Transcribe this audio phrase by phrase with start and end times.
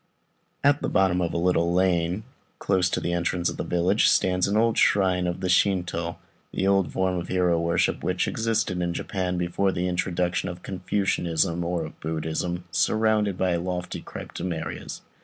[0.63, 2.23] At the bottom of a little lane,
[2.57, 6.15] close to the entrance of the village, stands an old shrine of the Shintô
[6.51, 11.85] (the form of hero worship which existed in Japan before the introduction of Confucianism or
[11.85, 15.01] of Buddhism), surrounded by lofty Cryptomerias.